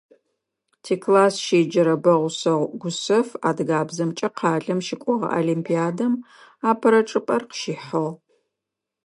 [0.83, 6.13] Тикласс щеджэрэ Бэгъушъэ Гушъэф адыгабзэмкӀэ къалэм щыкӀогъэ олимпиадэм
[6.69, 8.11] апэрэ чӀыпӀэр къыщихьыгъ.